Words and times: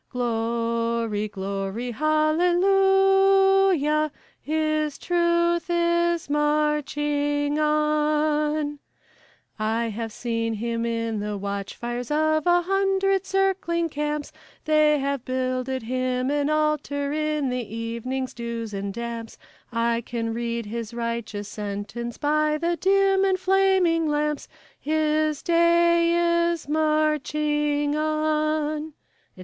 Glory, 0.09 1.27
glory, 1.27 1.91
hallelujah! 1.91 4.11
His 4.41 4.97
truth 4.97 5.69
is 5.69 6.27
marching 6.27 7.59
on. 7.59 8.79
I 9.59 9.89
have 9.89 10.11
seen 10.11 10.55
him 10.55 10.87
in 10.87 11.19
the 11.19 11.37
watch 11.37 11.75
fires 11.75 12.09
of 12.09 12.47
a 12.47 12.63
hundred 12.63 13.27
circling 13.27 13.89
camps; 13.89 14.31
They 14.65 14.97
have 14.97 15.23
builded 15.23 15.83
Him 15.83 16.31
an 16.31 16.49
altar 16.49 17.13
in 17.13 17.49
the 17.49 17.61
evening's 17.63 18.33
dews 18.33 18.73
and 18.73 18.91
damps; 18.91 19.37
I 19.71 20.01
can 20.03 20.33
read 20.33 20.65
his 20.65 20.95
righteous 20.95 21.47
sentence 21.47 22.17
by 22.17 22.57
the 22.57 22.75
dim 22.75 23.23
and 23.23 23.37
flaming 23.39 24.07
lamps; 24.07 24.47
His 24.79 25.43
day 25.43 26.49
is 26.51 26.67
marching 26.67 27.95
on, 27.95 28.93
etc. 28.95 29.39